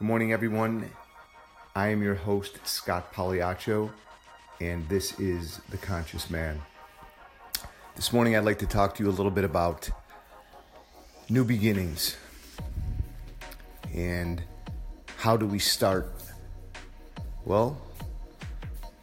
[0.00, 0.90] Good morning, everyone.
[1.76, 3.92] I am your host, Scott Pagliaccio,
[4.60, 6.60] and this is The Conscious Man.
[7.94, 9.88] This morning, I'd like to talk to you a little bit about
[11.30, 12.16] new beginnings
[13.94, 14.42] and
[15.16, 16.12] how do we start?
[17.44, 17.80] Well,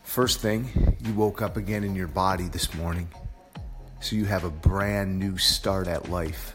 [0.04, 3.08] first thing, you woke up again in your body this morning,
[4.02, 6.54] so you have a brand new start at life.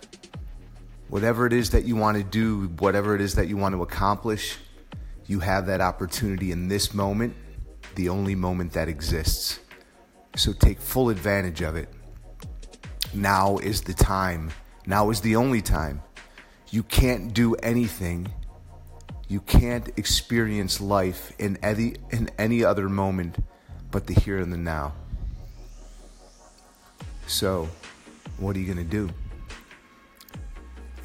[1.09, 3.83] Whatever it is that you want to do, whatever it is that you want to
[3.83, 4.59] accomplish,
[5.27, 7.35] you have that opportunity in this moment,
[7.95, 9.61] the only moment that exists.
[10.37, 11.89] So take full advantage of it.
[13.15, 14.51] Now is the time.
[14.87, 16.03] Now is the only time.
[16.71, 18.29] You can't do anything.
[19.29, 23.37] You can't experience life in any, in any other moment
[23.91, 24.93] but the here and the now.
[27.27, 27.69] So,
[28.39, 29.11] what are you going to do?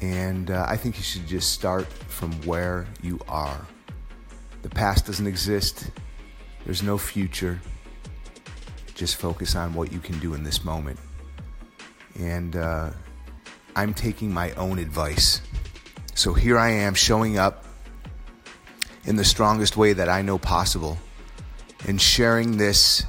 [0.02, 3.64] And uh, I think you should just start from where you are.
[4.62, 5.92] The past doesn't exist,
[6.64, 7.60] there's no future.
[8.94, 10.98] Just focus on what you can do in this moment.
[12.18, 12.90] And uh,
[13.76, 15.40] I'm taking my own advice.
[16.14, 17.64] So here I am showing up
[19.04, 20.98] in the strongest way that I know possible
[21.86, 23.04] and sharing this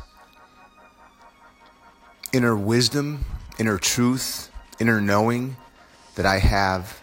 [2.31, 3.25] inner wisdom,
[3.57, 5.55] inner truth, inner knowing
[6.15, 7.01] that I have,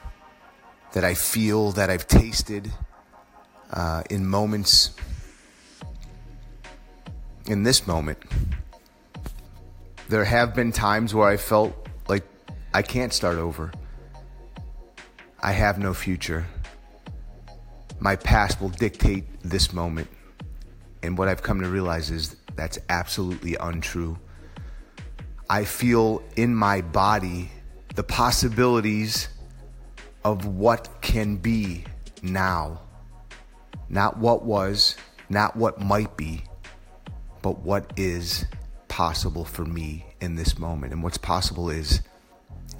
[0.93, 2.71] that I feel, that I've tasted
[3.73, 4.91] uh, in moments,
[7.47, 8.19] in this moment.
[10.09, 11.75] There have been times where I felt
[12.09, 12.25] like
[12.75, 13.73] I can't start over.
[15.41, 16.47] I have no future.
[17.99, 20.09] My past will dictate this moment.
[21.03, 24.19] And what I've come to realize is that's absolutely untrue.
[25.49, 27.51] I feel in my body
[28.01, 29.29] the possibilities
[30.25, 31.85] of what can be
[32.23, 32.81] now.
[33.91, 34.97] Not what was,
[35.29, 36.43] not what might be,
[37.43, 38.47] but what is
[38.89, 40.95] possible for me in this moment.
[40.95, 42.01] And what's possible is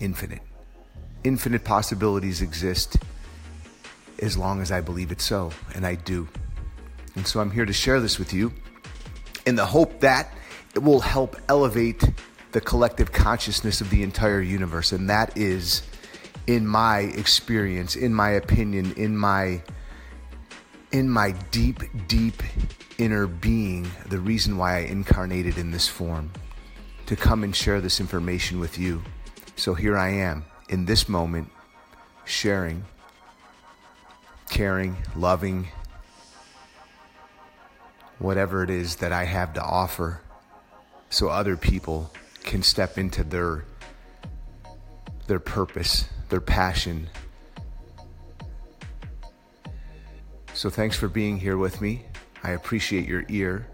[0.01, 0.41] infinite.
[1.23, 2.97] Infinite possibilities exist
[4.21, 6.29] as long as I believe it so, and I do.
[7.15, 8.55] And so I'm here to share this with you
[9.45, 10.33] in the hope that
[10.75, 12.11] it will help elevate
[12.53, 14.93] the collective consciousness of the entire universe.
[14.93, 15.83] And that is,
[16.47, 19.63] in my experience, in my opinion, in my
[20.93, 22.43] in my deep, deep
[22.99, 26.33] inner being, the reason why I incarnated in this form
[27.07, 29.03] to come and share this information with you.
[29.57, 31.49] So here I am in this moment,
[32.25, 32.85] sharing,
[34.49, 35.69] caring, loving,
[38.19, 40.21] whatever it is that I have to offer
[41.09, 43.65] so other people can step into their
[45.27, 47.09] their purpose, their passion.
[50.55, 52.05] So thanks for being here with me.
[52.43, 53.69] I appreciate your ear.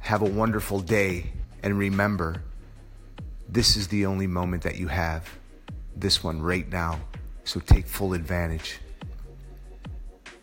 [0.00, 2.42] Have a wonderful day and remember
[3.48, 5.28] this is the only moment that you have.
[5.96, 7.00] This one right now.
[7.44, 8.78] So take full advantage.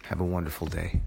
[0.03, 1.01] Have a wonderful day.